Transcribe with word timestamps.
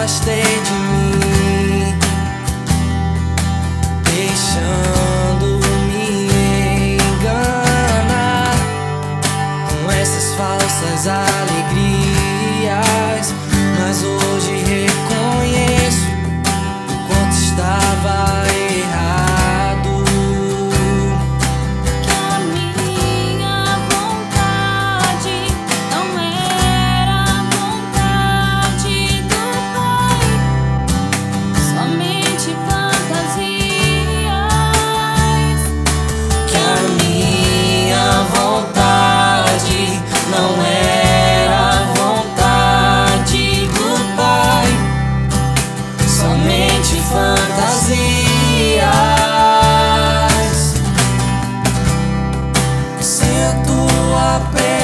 afastei 0.00 0.42
de 0.42 0.72
mim, 0.72 1.94
deixando 4.02 5.60
me 5.88 6.06
enganar 6.94 8.54
com 9.68 9.90
essas 9.92 10.34
falsas 10.36 11.06
alegrias. 11.06 12.14
Mas 13.78 14.02
hoje 14.02 14.29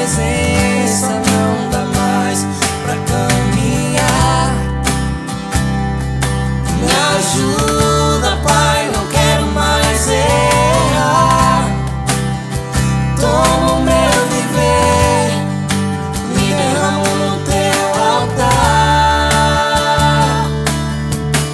presença 0.00 1.08
não 1.08 1.68
dá 1.70 1.84
mais 1.84 2.46
pra 2.82 2.96
caminhar. 3.04 4.50
Me 6.80 6.90
ajuda, 7.18 8.30
Pai, 8.42 8.90
não 8.96 9.04
quero 9.08 9.46
mais 9.48 10.08
errar. 10.08 11.68
Toma 13.20 13.72
o 13.72 13.82
meu 13.82 14.26
viver, 14.32 15.32
me 16.34 16.46
derramo 16.54 17.10
no 17.16 17.36
teu 17.44 17.86
altar. 18.02 18.56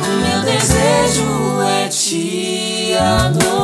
O 0.05 0.09
meu 0.23 0.41
desejo 0.43 1.61
é 1.63 1.89
te 1.89 2.95
adorar. 2.95 3.56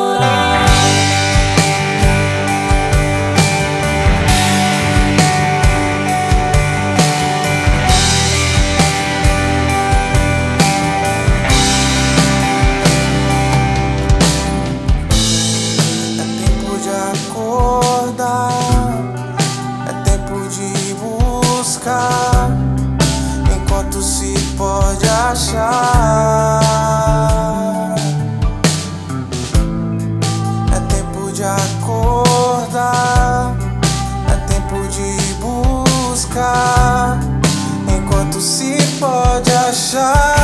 Achar. 25.09 26.61
É 30.75 30.81
tempo 30.95 31.33
de 31.33 31.45
acordar, 31.45 32.77
é 34.29 34.37
tempo 34.47 34.87
de 34.89 35.35
buscar, 35.41 37.19
enquanto 37.89 38.41
se 38.41 38.77
pode 38.99 39.51
achar. 39.53 40.43